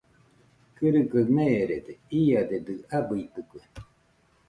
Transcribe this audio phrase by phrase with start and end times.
[0.77, 3.61] Kɨrɨgaɨ meerede, iadedɨ abɨitɨkue.